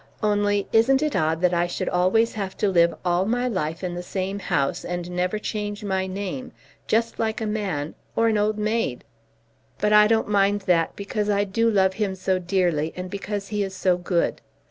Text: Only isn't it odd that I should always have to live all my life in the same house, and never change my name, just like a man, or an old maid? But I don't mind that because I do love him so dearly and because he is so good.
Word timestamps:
Only 0.23 0.67
isn't 0.73 1.03
it 1.03 1.15
odd 1.15 1.41
that 1.41 1.53
I 1.53 1.67
should 1.67 1.87
always 1.87 2.33
have 2.33 2.57
to 2.57 2.67
live 2.69 2.95
all 3.05 3.23
my 3.27 3.47
life 3.47 3.83
in 3.83 3.93
the 3.93 4.01
same 4.01 4.39
house, 4.39 4.83
and 4.83 5.11
never 5.11 5.37
change 5.37 5.83
my 5.83 6.07
name, 6.07 6.53
just 6.87 7.19
like 7.19 7.39
a 7.39 7.45
man, 7.45 7.93
or 8.15 8.27
an 8.27 8.35
old 8.35 8.57
maid? 8.57 9.03
But 9.77 9.93
I 9.93 10.07
don't 10.07 10.27
mind 10.27 10.61
that 10.61 10.95
because 10.95 11.29
I 11.29 11.43
do 11.43 11.69
love 11.69 11.93
him 11.93 12.15
so 12.15 12.39
dearly 12.39 12.93
and 12.95 13.11
because 13.11 13.49
he 13.49 13.61
is 13.61 13.75
so 13.75 13.95
good. 13.95 14.41